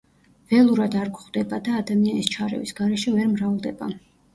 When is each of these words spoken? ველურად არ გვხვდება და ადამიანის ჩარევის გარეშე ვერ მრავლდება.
ველურად 0.53 0.97
არ 1.01 1.11
გვხვდება 1.19 1.61
და 1.69 1.77
ადამიანის 1.85 2.35
ჩარევის 2.39 2.77
გარეშე 2.83 3.19
ვერ 3.21 3.33
მრავლდება. 3.41 3.97